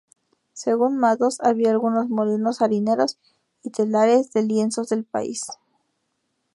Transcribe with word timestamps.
Según 0.53 0.97
Madoz, 0.97 1.39
había 1.41 1.69
algunos 1.69 2.09
molinos 2.09 2.63
harineros 2.63 3.19
y 3.61 3.69
telares 3.69 4.33
de 4.33 4.41
lienzos 4.41 4.89
del 4.89 5.03
país. 5.03 5.45